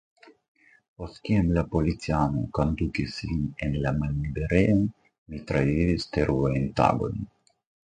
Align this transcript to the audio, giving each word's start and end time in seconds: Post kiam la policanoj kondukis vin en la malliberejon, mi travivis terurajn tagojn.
Post 1.01 1.19
kiam 1.27 1.51
la 1.57 1.63
policanoj 1.75 2.45
kondukis 2.61 3.13
vin 3.27 3.45
en 3.67 3.77
la 3.85 3.93
malliberejon, 4.01 4.83
mi 5.31 5.45
travivis 5.53 6.11
terurajn 6.19 6.69
tagojn. 6.83 7.25